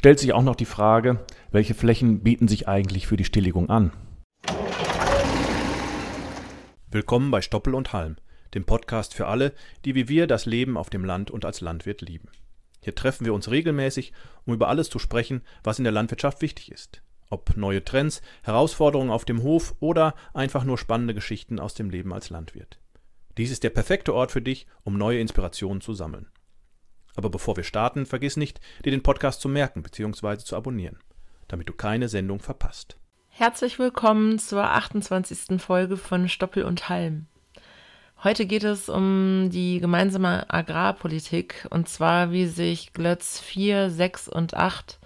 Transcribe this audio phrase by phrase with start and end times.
[0.00, 3.92] stellt sich auch noch die Frage, welche Flächen bieten sich eigentlich für die Stilllegung an?
[6.90, 8.16] Willkommen bei Stoppel und Halm,
[8.54, 9.52] dem Podcast für alle,
[9.84, 12.30] die wie wir das Leben auf dem Land und als Landwirt lieben.
[12.80, 14.14] Hier treffen wir uns regelmäßig,
[14.46, 17.02] um über alles zu sprechen, was in der Landwirtschaft wichtig ist.
[17.28, 22.14] Ob neue Trends, Herausforderungen auf dem Hof oder einfach nur spannende Geschichten aus dem Leben
[22.14, 22.78] als Landwirt.
[23.36, 26.30] Dies ist der perfekte Ort für dich, um neue Inspirationen zu sammeln.
[27.16, 30.38] Aber bevor wir starten, vergiss nicht, dir den Podcast zu merken bzw.
[30.38, 30.98] zu abonnieren,
[31.48, 32.96] damit du keine Sendung verpasst.
[33.28, 35.60] Herzlich willkommen zur 28.
[35.60, 37.26] Folge von Stoppel und Halm.
[38.22, 44.54] Heute geht es um die gemeinsame Agrarpolitik und zwar, wie sich Glötz 4, 6 und
[44.54, 44.98] 8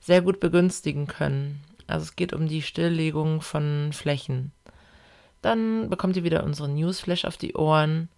[0.00, 1.60] sehr gut begünstigen können.
[1.86, 4.52] Also es geht um die Stilllegung von Flächen.
[5.42, 8.08] Dann bekommt ihr wieder unsere Newsflash auf die Ohren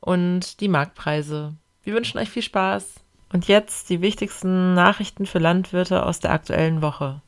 [0.00, 1.54] und die Marktpreise
[1.88, 2.96] wir wünschen euch viel Spaß.
[3.32, 7.22] Und jetzt die wichtigsten Nachrichten für Landwirte aus der aktuellen Woche.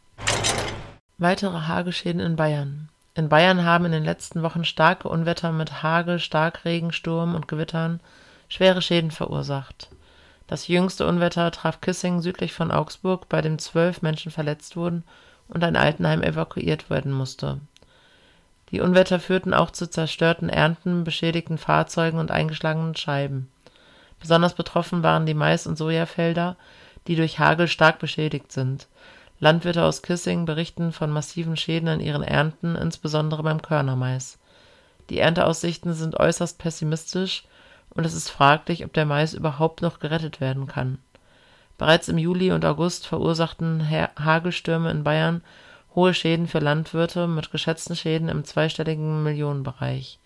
[1.17, 2.91] Weitere Hagelschäden in Bayern.
[3.15, 8.01] In Bayern haben in den letzten Wochen starke Unwetter mit Hagel, Starkregen, Sturm und Gewittern
[8.51, 9.89] schwere Schäden verursacht.
[10.47, 15.05] Das jüngste Unwetter traf Kissing südlich von Augsburg, bei dem zwölf Menschen verletzt wurden
[15.49, 17.61] und ein Altenheim evakuiert werden musste.
[18.73, 23.49] Die Unwetter führten auch zu zerstörten Ernten, beschädigten Fahrzeugen und eingeschlagenen Scheiben.
[24.21, 26.57] Besonders betroffen waren die Mais- und Sojafelder,
[27.07, 28.87] die durch Hagel stark beschädigt sind.
[29.41, 34.39] Landwirte aus Kissing berichten von massiven Schäden an ihren Ernten, insbesondere beim Körnermais.
[35.09, 37.45] Die Ernteaussichten sind äußerst pessimistisch
[37.95, 40.99] und es ist fraglich, ob der Mais überhaupt noch gerettet werden kann.
[41.79, 45.43] Bereits im Juli und August verursachten Hagelstürme in Bayern
[45.95, 50.20] hohe Schäden für Landwirte mit geschätzten Schäden im zweistelligen Millionenbereich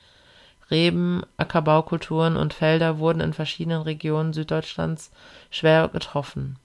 [0.70, 5.10] Reben, Ackerbaukulturen und Felder wurden in verschiedenen Regionen Süddeutschlands
[5.50, 6.56] schwer getroffen.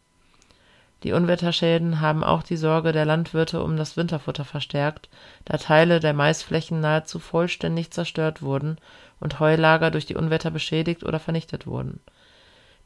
[1.04, 5.10] Die Unwetterschäden haben auch die Sorge der Landwirte um das Winterfutter verstärkt,
[5.46, 8.78] da Teile der Maisflächen nahezu vollständig zerstört wurden
[9.20, 12.02] und Heulager durch die Unwetter beschädigt oder vernichtet wurden.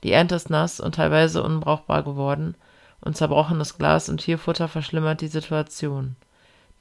[0.04, 2.56] Die Ernte ist nass und teilweise unbrauchbar geworden,
[3.02, 6.16] und zerbrochenes Glas im Tierfutter verschlimmert die Situation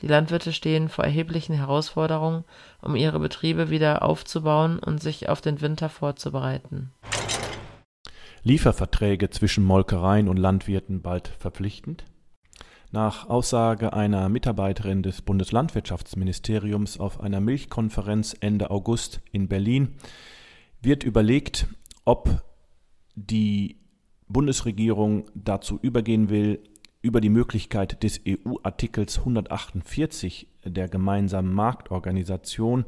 [0.00, 2.44] die Landwirte stehen vor erheblichen Herausforderungen,
[2.80, 6.90] um ihre Betriebe wieder aufzubauen und sich auf den Winter vorzubereiten.
[8.42, 12.04] Lieferverträge zwischen Molkereien und Landwirten bald verpflichtend?
[12.90, 19.94] Nach Aussage einer Mitarbeiterin des Bundeslandwirtschaftsministeriums auf einer Milchkonferenz Ende August in Berlin
[20.82, 21.68] wird überlegt,
[22.04, 22.42] ob
[23.14, 23.76] die
[24.28, 26.62] Bundesregierung dazu übergehen will,
[27.02, 32.84] über die Möglichkeit des EU-Artikels 148 der gemeinsamen Marktorganisation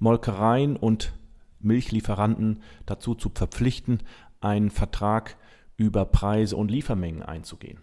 [0.00, 1.14] Molkereien und
[1.60, 4.00] Milchlieferanten dazu zu verpflichten,
[4.40, 5.36] einen Vertrag
[5.76, 7.78] über Preise und Liefermengen einzugehen.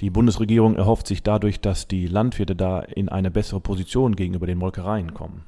[0.00, 4.58] Die Bundesregierung erhofft sich dadurch, dass die Landwirte da in eine bessere Position gegenüber den
[4.58, 5.44] Molkereien kommen.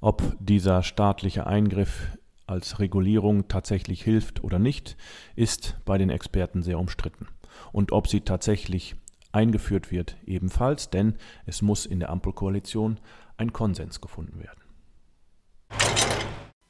[0.00, 4.96] Ob dieser staatliche Eingriff als Regulierung tatsächlich hilft oder nicht,
[5.34, 7.26] ist bei den Experten sehr umstritten
[7.72, 8.96] und ob sie tatsächlich
[9.32, 12.98] eingeführt wird ebenfalls, denn es muss in der Ampelkoalition
[13.36, 14.60] ein Konsens gefunden werden.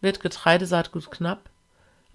[0.01, 1.51] Wird Getreidesaatgut knapp?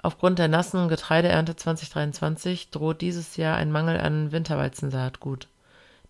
[0.01, 5.47] Aufgrund der nassen Getreideernte 2023 droht dieses Jahr ein Mangel an Winterweizensaatgut.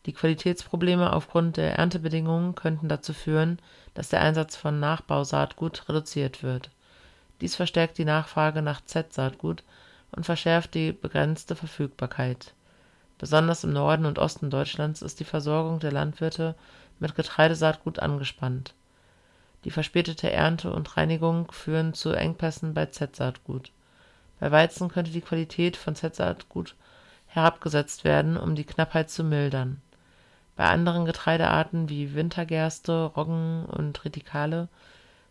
[0.05, 3.59] Die Qualitätsprobleme aufgrund der Erntebedingungen könnten dazu führen,
[3.93, 6.69] dass der Einsatz von Nachbausaatgut reduziert wird.
[7.41, 9.63] Dies verstärkt die Nachfrage nach Z-Saatgut
[10.11, 12.53] und verschärft die begrenzte Verfügbarkeit.
[13.17, 16.55] Besonders im Norden und Osten Deutschlands ist die Versorgung der Landwirte
[16.99, 18.73] mit Getreidesaatgut angespannt.
[19.63, 23.71] Die verspätete Ernte und Reinigung führen zu Engpässen bei Z-Saatgut.
[24.39, 26.75] Bei Weizen könnte die Qualität von Z-Saatgut
[27.25, 29.81] herabgesetzt werden, um die Knappheit zu mildern.
[30.55, 34.69] Bei anderen Getreidearten wie Wintergerste, Roggen und Retikale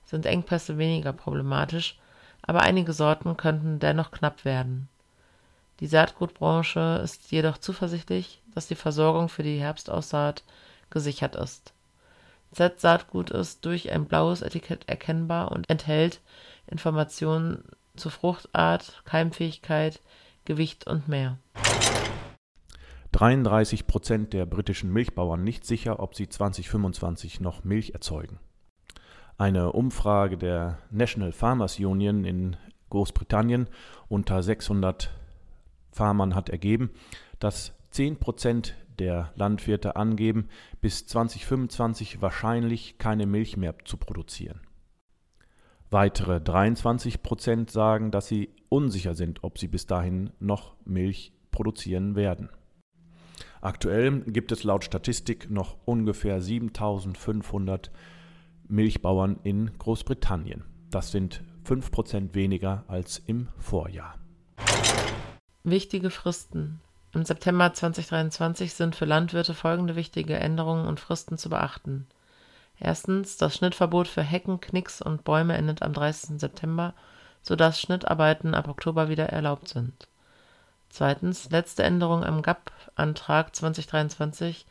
[0.04, 1.98] sind Engpässe weniger problematisch,
[2.46, 4.88] aber einige Sorten könnten dennoch knapp werden
[5.80, 10.42] die Saatgutbranche ist jedoch zuversichtlich, dass die Versorgung für die Herbstaussaat
[10.88, 11.74] gesichert ist.
[12.52, 16.20] Z-Saatgut ist durch ein blaues Etikett erkennbar und enthält
[16.66, 17.62] Informationen
[17.94, 20.00] zu Fruchtart, Keimfähigkeit,
[20.46, 21.36] Gewicht und mehr.
[23.12, 28.38] 33 Prozent der britischen Milchbauern nicht sicher, ob sie 2025 noch Milch erzeugen.
[29.38, 32.56] Eine Umfrage der National Farmers Union in
[32.88, 33.68] Großbritannien
[34.08, 35.10] unter 600
[35.92, 36.90] Farmern hat ergeben,
[37.38, 40.48] dass 10 Prozent der Landwirte angeben,
[40.80, 44.60] bis 2025 wahrscheinlich keine Milch mehr zu produzieren.
[45.90, 52.16] Weitere 23 Prozent sagen, dass sie unsicher sind, ob sie bis dahin noch Milch produzieren
[52.16, 52.48] werden.
[53.60, 57.90] Aktuell gibt es laut Statistik noch ungefähr 7500
[58.68, 60.64] Milchbauern in Großbritannien.
[60.90, 64.14] Das sind 5% weniger als im Vorjahr.
[65.64, 66.80] Wichtige Fristen.
[67.12, 72.06] Im September 2023 sind für Landwirte folgende wichtige Änderungen und Fristen zu beachten.
[72.78, 76.38] Erstens, das Schnittverbot für Hecken, Knicks und Bäume endet am 30.
[76.38, 76.94] September,
[77.42, 80.08] sodass Schnittarbeiten ab Oktober wieder erlaubt sind.
[80.88, 84.66] Zweitens, letzte Änderungen am GAP-Antrag 2023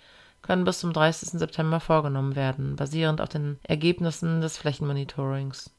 [0.45, 1.39] können bis zum 30.
[1.39, 5.71] September vorgenommen werden, basierend auf den Ergebnissen des Flächenmonitorings.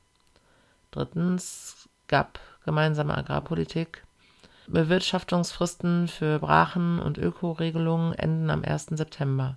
[0.90, 4.02] Drittens, GAP, Gemeinsame Agrarpolitik.
[4.66, 8.86] Bewirtschaftungsfristen für Brachen und Ökoregelungen enden am 1.
[8.90, 9.56] September.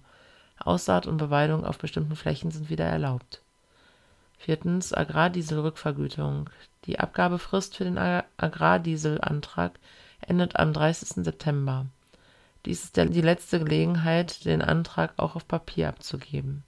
[0.59, 3.41] Aussaat und Beweidung auf bestimmten Flächen sind wieder erlaubt.
[4.37, 6.51] Viertens Agrardieselrückvergütung.
[6.85, 9.79] Die Abgabefrist für den Agrardieselantrag
[10.21, 11.25] endet am 30.
[11.25, 11.87] September.
[12.65, 16.63] Dies ist die letzte Gelegenheit, den Antrag auch auf Papier abzugeben.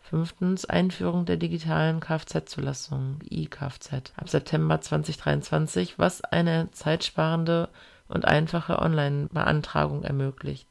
[0.00, 7.68] Fünftens Einführung der digitalen Kfz-Zulassung (e-Kfz) ab September 2023, was eine zeitsparende
[8.08, 10.68] und einfache Online-Beantragung ermöglicht.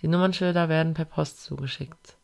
[0.00, 2.16] Die Nummernschilder werden per Post zugeschickt.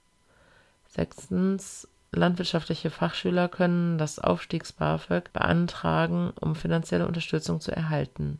[0.88, 8.38] Sechstens Landwirtschaftliche Fachschüler können das Aufstiegs-BAföG beantragen, um finanzielle Unterstützung zu erhalten.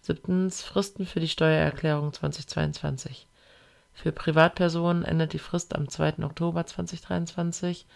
[0.00, 3.26] Siebtens Fristen für die Steuererklärung 2022.
[3.94, 6.24] Für Privatpersonen endet die Frist am 2.
[6.24, 7.86] Oktober 2023,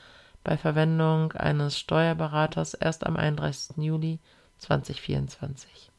[0.45, 3.77] bei Verwendung eines Steuerberaters erst am 31.
[3.79, 4.19] Juli
[4.59, 5.91] 2024.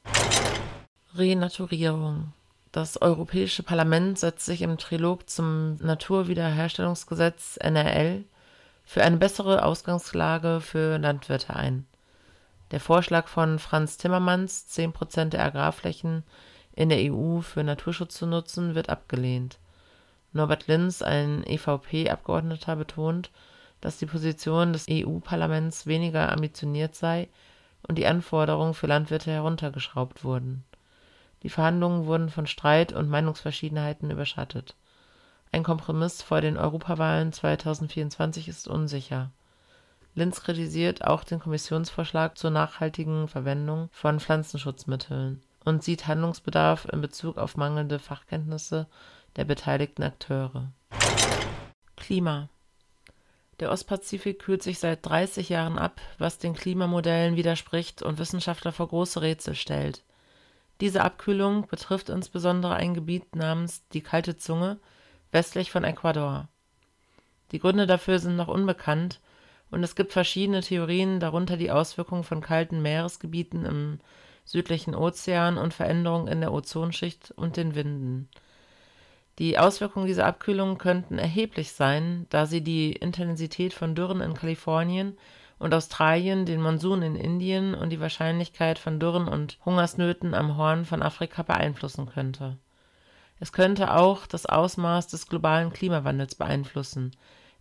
[1.16, 2.34] Renaturierung
[2.74, 8.24] das Europäische Parlament setzt sich im Trilog zum Naturwiederherstellungsgesetz NRL
[8.84, 11.86] für eine bessere Ausgangslage für Landwirte ein.
[12.74, 16.24] Der Vorschlag von Franz Timmermans, 10 Prozent der Agrarflächen
[16.76, 19.60] in der EU für Naturschutz zu nutzen, wird abgelehnt.
[20.34, 23.32] Norbert Linz, ein EVP-Abgeordneter, betont,
[23.80, 27.30] dass die Position des EU-Parlaments weniger ambitioniert sei
[27.88, 30.66] und die Anforderungen für Landwirte heruntergeschraubt wurden.
[31.44, 34.76] Die Verhandlungen wurden von Streit und Meinungsverschiedenheiten überschattet
[35.54, 39.30] ein Kompromiss vor den Europawahlen 2024 ist unsicher.
[40.16, 47.38] Linz kritisiert auch den Kommissionsvorschlag zur nachhaltigen Verwendung von Pflanzenschutzmitteln und sieht Handlungsbedarf in Bezug
[47.38, 48.88] auf mangelnde Fachkenntnisse
[49.36, 50.72] der beteiligten Akteure.
[51.96, 52.50] Klima
[53.60, 58.90] Der Ostpazifik kühlt sich seit 30 Jahren ab, was den Klimamodellen widerspricht und Wissenschaftler vor
[58.90, 60.04] große Rätsel stellt.
[60.80, 64.78] Diese Abkühlung betrifft insbesondere ein Gebiet namens die Kalte Zunge,
[65.32, 66.50] westlich von Ecuador.
[67.52, 69.20] Die Gründe dafür sind noch unbekannt
[69.74, 74.00] und es gibt verschiedene Theorien, darunter die Auswirkungen von kalten Meeresgebieten im
[74.46, 78.30] südlichen Ozean und Veränderungen in der Ozonschicht und den Winden.
[79.40, 85.18] Die Auswirkungen dieser Abkühlung könnten erheblich sein, da sie die Intensität von Dürren in Kalifornien
[85.60, 90.86] und Australien, den Monsun in Indien und die Wahrscheinlichkeit von Dürren und Hungersnöten am Horn
[90.86, 92.58] von Afrika beeinflussen könnte
[93.44, 97.12] es könnte auch das Ausmaß des globalen Klimawandels beeinflussen,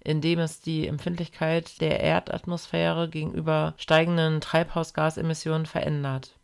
[0.05, 6.37] indem es die Empfindlichkeit der Erdatmosphäre gegenüber steigenden Treibhausgasemissionen verändert.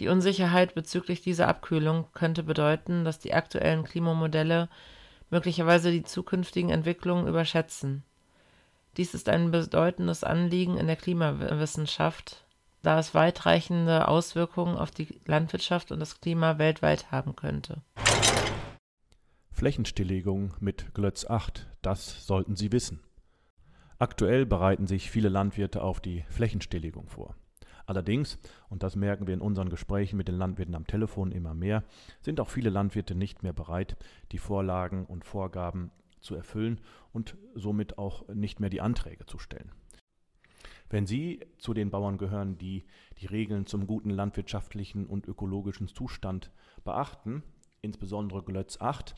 [0.00, 4.68] Die Unsicherheit bezüglich dieser Abkühlung könnte bedeuten, dass die aktuellen Klimamodelle
[5.30, 8.04] möglicherweise die zukünftigen Entwicklungen überschätzen.
[8.96, 12.44] Dies ist ein bedeutendes Anliegen in der Klimawissenschaft,
[12.82, 17.82] da es weitreichende Auswirkungen auf die Landwirtschaft und das Klima weltweit haben könnte.
[19.58, 23.00] Flächenstilllegung mit Glötz 8, das sollten Sie wissen.
[23.98, 27.34] Aktuell bereiten sich viele Landwirte auf die Flächenstilllegung vor.
[27.84, 28.38] Allerdings,
[28.68, 31.82] und das merken wir in unseren Gesprächen mit den Landwirten am Telefon immer mehr,
[32.20, 33.96] sind auch viele Landwirte nicht mehr bereit,
[34.30, 36.80] die Vorlagen und Vorgaben zu erfüllen
[37.12, 39.72] und somit auch nicht mehr die Anträge zu stellen.
[40.88, 42.84] Wenn Sie zu den Bauern gehören, die
[43.20, 46.52] die Regeln zum guten landwirtschaftlichen und ökologischen Zustand
[46.84, 47.42] beachten,
[47.82, 49.16] insbesondere Glötz 8,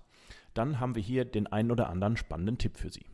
[0.55, 3.07] dann haben wir hier den einen oder anderen spannenden Tipp für Sie.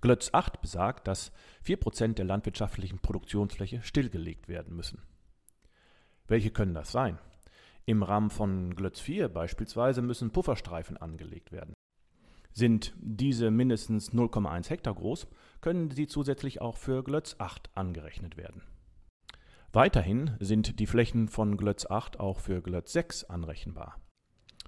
[0.00, 1.32] Glötz 8 besagt, dass
[1.64, 5.00] 4% der landwirtschaftlichen Produktionsfläche stillgelegt werden müssen.
[6.26, 7.18] Welche können das sein?
[7.84, 11.74] Im Rahmen von Glötz 4 beispielsweise müssen Pufferstreifen angelegt werden.
[12.52, 15.26] Sind diese mindestens 0,1 Hektar groß,
[15.60, 18.62] können sie zusätzlich auch für Glötz 8 angerechnet werden.
[19.72, 23.96] Weiterhin sind die Flächen von Glötz 8 auch für Glötz 6 anrechenbar.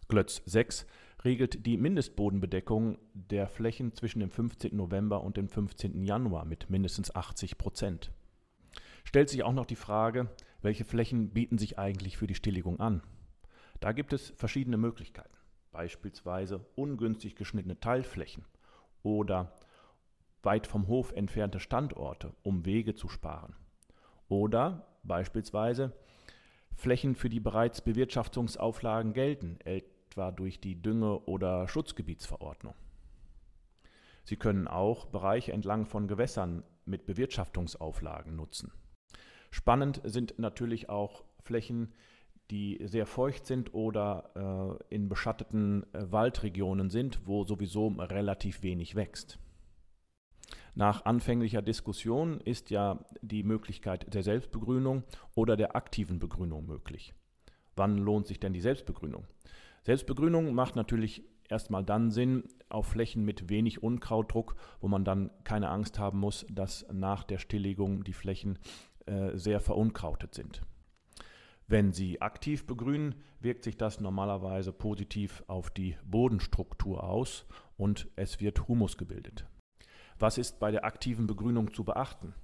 [0.09, 0.87] Glötz 6
[1.25, 4.77] regelt die Mindestbodenbedeckung der Flächen zwischen dem 15.
[4.77, 6.03] November und dem 15.
[6.05, 8.11] Januar mit mindestens 80 Prozent.
[9.05, 10.29] Stellt sich auch noch die Frage,
[10.61, 13.03] welche Flächen bieten sich eigentlich für die Stilllegung an?
[13.81, 15.37] Da gibt es verschiedene Möglichkeiten,
[15.73, 18.45] beispielsweise ungünstig geschnittene Teilflächen
[19.03, 19.55] oder
[20.43, 23.57] weit vom Hof entfernte Standorte, um Wege zu sparen.
[24.29, 25.93] Oder beispielsweise
[26.75, 29.59] Flächen, für die bereits Bewirtschaftungsauflagen gelten,
[30.15, 32.75] etwa durch die Dünge- oder Schutzgebietsverordnung.
[34.23, 38.73] Sie können auch Bereiche entlang von Gewässern mit Bewirtschaftungsauflagen nutzen.
[39.51, 41.93] Spannend sind natürlich auch Flächen,
[42.51, 48.95] die sehr feucht sind oder äh, in beschatteten äh, Waldregionen sind, wo sowieso relativ wenig
[48.95, 49.39] wächst.
[50.75, 55.05] Nach anfänglicher Diskussion ist ja die Möglichkeit der Selbstbegrünung
[55.35, 57.15] oder der aktiven Begrünung möglich.
[57.77, 59.27] Wann lohnt sich denn die Selbstbegrünung?
[59.85, 65.69] Selbstbegrünung macht natürlich erstmal dann Sinn auf Flächen mit wenig Unkrautdruck, wo man dann keine
[65.69, 68.59] Angst haben muss, dass nach der Stilllegung die Flächen
[69.07, 70.63] äh, sehr verunkrautet sind.
[71.67, 78.41] Wenn Sie aktiv begrünen, wirkt sich das normalerweise positiv auf die Bodenstruktur aus und es
[78.41, 79.47] wird Humus gebildet.
[80.19, 82.35] Was ist bei der aktiven Begrünung zu beachten?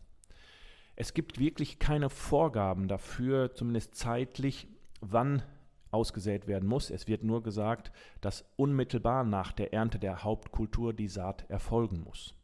[0.97, 4.69] Es gibt wirklich keine Vorgaben dafür, zumindest zeitlich,
[5.01, 5.43] wann
[5.91, 6.91] ausgesät werden muss.
[6.91, 12.35] Es wird nur gesagt, dass unmittelbar nach der Ernte der Hauptkultur die Saat erfolgen muss.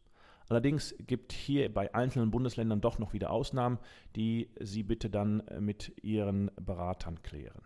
[0.48, 3.78] Allerdings gibt hier bei einzelnen Bundesländern doch noch wieder Ausnahmen,
[4.14, 7.62] die Sie bitte dann mit Ihren Beratern klären.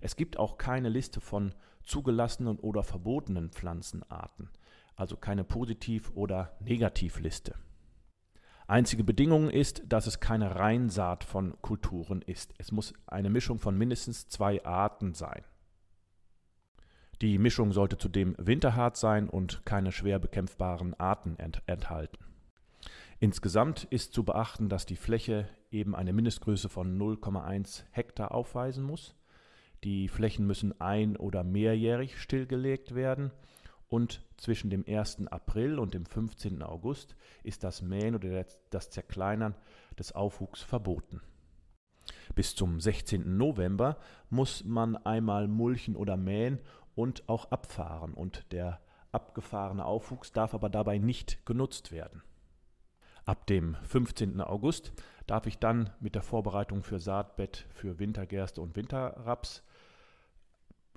[0.00, 4.48] Es gibt auch keine Liste von zugelassenen oder verbotenen Pflanzenarten,
[4.96, 7.54] also keine Positiv- oder Negativliste.
[8.70, 12.54] Einzige Bedingung ist, dass es keine Reinsaat von Kulturen ist.
[12.56, 15.42] Es muss eine Mischung von mindestens zwei Arten sein.
[17.20, 22.24] Die Mischung sollte zudem winterhart sein und keine schwer bekämpfbaren Arten ent enthalten.
[23.18, 29.16] Insgesamt ist zu beachten, dass die Fläche eben eine Mindestgröße von 0,1 Hektar aufweisen muss.
[29.82, 33.32] Die Flächen müssen ein- oder mehrjährig stillgelegt werden
[33.90, 35.26] und zwischen dem 1.
[35.26, 36.62] April und dem 15.
[36.62, 39.54] August ist das Mähen oder das Zerkleinern
[39.98, 41.20] des Aufwuchs verboten.
[42.34, 43.36] Bis zum 16.
[43.36, 43.98] November
[44.30, 46.60] muss man einmal mulchen oder mähen
[46.94, 48.80] und auch abfahren und der
[49.12, 52.22] abgefahrene Aufwuchs darf aber dabei nicht genutzt werden.
[53.24, 54.40] Ab dem 15.
[54.40, 54.92] August
[55.26, 59.64] darf ich dann mit der Vorbereitung für Saatbett für Wintergerste und Winterraps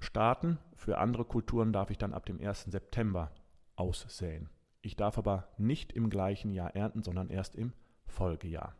[0.03, 0.59] starten.
[0.75, 2.65] Für andere Kulturen darf ich dann ab dem 1.
[2.65, 3.31] September
[3.75, 4.49] aussäen.
[4.81, 7.73] Ich darf aber nicht im gleichen Jahr ernten, sondern erst im
[8.05, 8.75] Folgejahr.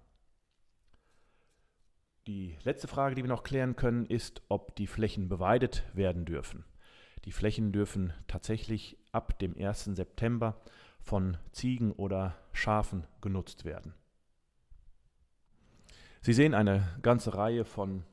[2.28, 6.64] Die letzte Frage, die wir noch klären können, ist, ob die Flächen beweidet werden dürfen.
[7.26, 9.86] Die Flächen dürfen tatsächlich ab dem 1.
[9.96, 10.62] September
[11.02, 13.94] von Ziegen oder Schafen genutzt werden.
[16.22, 18.04] Sie sehen eine ganze Reihe von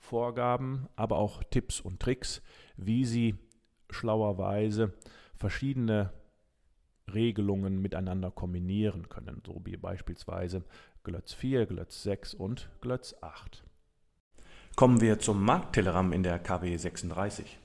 [0.00, 2.42] Vorgaben, aber auch Tipps und Tricks,
[2.76, 3.36] wie Sie
[3.90, 4.92] schlauerweise
[5.36, 6.12] verschiedene
[7.12, 10.64] Regelungen miteinander kombinieren können, so wie beispielsweise
[11.04, 13.64] Glötz 4, Glötz 6 und Glötz 8.
[14.76, 17.58] Kommen wir zum Markttelegramm in der KW 36.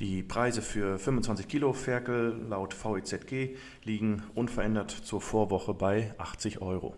[0.00, 6.96] Die Preise für 25 Kilo Ferkel laut VEZG liegen unverändert zur Vorwoche bei 80 Euro.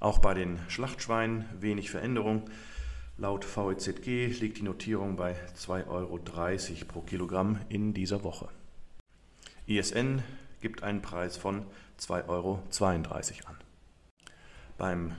[0.00, 2.44] Auch bei den Schlachtschweinen wenig Veränderung.
[3.20, 6.20] Laut VEZG liegt die Notierung bei 2,30 Euro
[6.86, 8.48] pro Kilogramm in dieser Woche.
[9.66, 10.22] ISN
[10.60, 11.64] gibt einen Preis von
[11.98, 12.62] 2,32 Euro
[13.46, 13.56] an.
[14.76, 15.12] Beim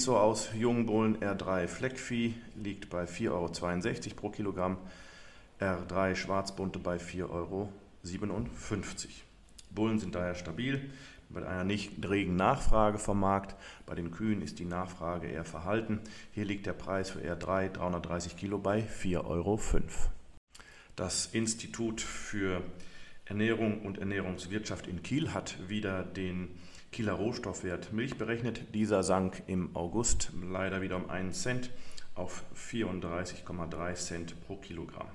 [0.00, 4.76] so aus, Jungbullen R3 Fleckvieh liegt bei 4,62 Euro pro Kilogramm,
[5.60, 7.72] R3 Schwarzbunte bei 4,57 Euro.
[9.70, 10.90] Bullen sind daher stabil,
[11.30, 13.56] mit einer nicht regen Nachfrage vom Markt.
[13.86, 16.00] Bei den Kühen ist die Nachfrage eher verhalten.
[16.32, 19.60] Hier liegt der Preis für R3 330 Kilo bei 4,05 Euro.
[20.96, 22.62] Das Institut für
[23.24, 26.48] Ernährung und Ernährungswirtschaft in Kiel hat wieder den
[26.90, 28.74] Kieler Rohstoffwert Milch berechnet.
[28.74, 31.70] Dieser sank im August leider wieder um einen Cent
[32.16, 35.06] auf 34,3 Cent pro Kilogramm.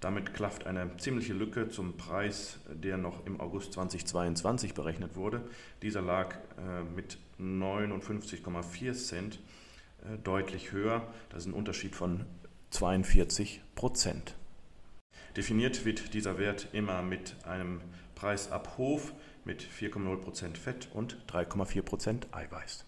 [0.00, 5.42] Damit klafft eine ziemliche Lücke zum Preis, der noch im August 2022 berechnet wurde.
[5.82, 9.40] Dieser lag äh, mit 59,4 Cent
[10.02, 11.06] äh, deutlich höher.
[11.28, 12.24] Das ist ein Unterschied von
[12.70, 14.34] 42 Prozent.
[15.36, 17.82] Definiert wird dieser Wert immer mit einem
[18.14, 19.12] Preis ab Hof
[19.44, 22.86] mit 4,0% Fett und 3,4% Eiweiß.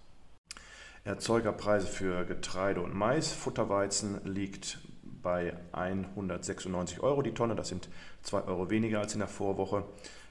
[1.04, 4.78] Erzeugerpreise für Getreide und Mais, Futterweizen liegt
[5.22, 7.88] bei 196 Euro die Tonne, das sind
[8.22, 9.84] 2 Euro weniger als in der Vorwoche.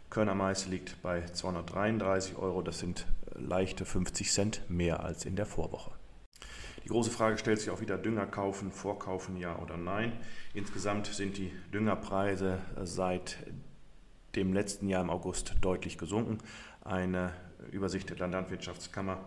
[0.10, 5.92] Körnermais liegt bei 233 Euro, das sind leichte 50 Cent mehr als in der Vorwoche.
[6.84, 10.14] Die große Frage stellt sich auch wieder, Dünger kaufen, vorkaufen, ja oder nein.
[10.54, 13.38] Insgesamt sind die Düngerpreise seit
[14.36, 16.40] dem letzten Jahr im August deutlich gesunken.
[16.84, 17.34] Eine
[17.72, 19.18] Übersicht der Landwirtschaftskammer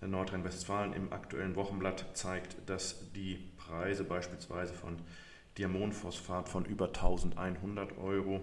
[0.00, 4.96] Nordrhein-Westfalen im aktuellen Wochenblatt zeigt, dass die Preise beispielsweise von
[5.58, 8.40] Diamonphosphat von über 1100 Euro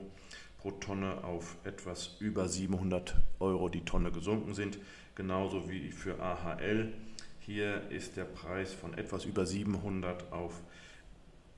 [0.58, 4.80] pro Tonne auf etwas über 700 Euro die Tonne gesunken sind,
[5.15, 6.94] genauso wie für AHL.
[7.39, 10.62] Hier ist der Preis von etwas über 700 auf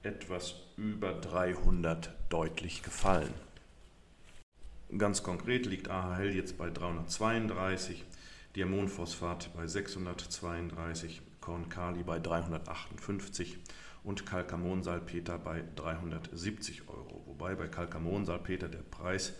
[0.03, 3.33] etwas über 300 deutlich gefallen.
[4.97, 8.03] Ganz konkret liegt AHL jetzt bei 332,
[8.55, 13.59] Diamonphosphat bei 632, Kornkali bei 358
[14.03, 17.21] und Calcamonsalpeter bei 370 Euro.
[17.27, 19.33] Wobei bei Calcamonsalpeter der Preis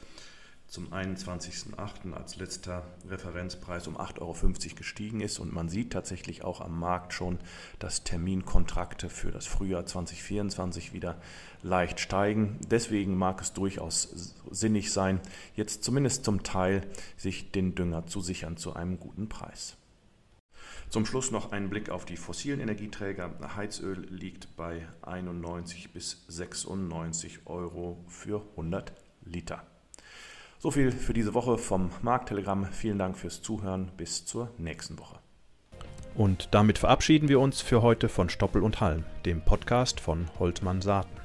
[0.67, 2.13] zum 21.08.
[2.13, 7.13] als letzter Referenzpreis um 8,50 Euro gestiegen ist und man sieht tatsächlich auch am Markt
[7.13, 7.39] schon,
[7.79, 11.19] dass Terminkontrakte für das Frühjahr 2024 wieder
[11.63, 12.59] leicht steigen.
[12.69, 15.21] Deswegen mag es durchaus sinnig sein,
[15.55, 16.81] jetzt zumindest zum Teil
[17.17, 19.77] sich den Dünger zu sichern zu einem guten Preis.
[20.89, 23.31] Zum Schluss noch ein Blick auf die fossilen Energieträger.
[23.55, 28.93] Heizöl liegt bei 91 bis 96 Euro für 100
[29.25, 29.63] Liter.
[30.59, 32.65] So viel für diese Woche vom Markttelegramm.
[32.71, 33.91] Vielen Dank fürs Zuhören.
[33.97, 35.19] Bis zur nächsten Woche.
[36.15, 40.81] Und damit verabschieden wir uns für heute von Stoppel und Halm, dem Podcast von Holtmann
[40.81, 41.19] Saaten.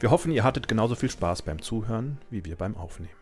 [0.00, 3.21] Wir hoffen, ihr hattet genauso viel Spaß beim Zuhören wie wir beim Aufnehmen.